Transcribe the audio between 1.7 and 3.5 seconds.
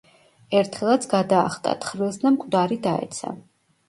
თხრილს და მკვდარი დაეცა.